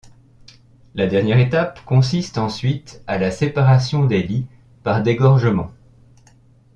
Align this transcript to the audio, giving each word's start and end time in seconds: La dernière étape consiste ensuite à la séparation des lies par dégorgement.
La 0.95 1.05
dernière 1.05 1.37
étape 1.37 1.85
consiste 1.85 2.39
ensuite 2.39 3.03
à 3.05 3.19
la 3.19 3.29
séparation 3.29 4.03
des 4.03 4.23
lies 4.23 4.47
par 4.81 5.03
dégorgement. 5.03 5.69